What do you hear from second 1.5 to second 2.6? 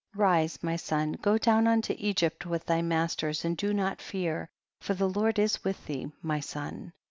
unto Egypt